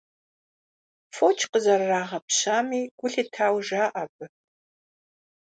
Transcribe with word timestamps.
Фоч 1.15 1.39
къызэрырагъэпщами 1.51 2.81
гу 2.99 3.07
лъитауэ 3.11 3.59
жаӏэ 3.67 3.87
абы. 4.01 4.25